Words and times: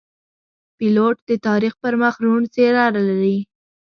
پیلوټ 0.77 1.15
د 1.29 1.31
تاریخ 1.47 1.73
پر 1.81 1.93
مخ 2.01 2.15
روڼ 2.25 2.41
څېره 2.53 2.85
لري. 3.07 3.37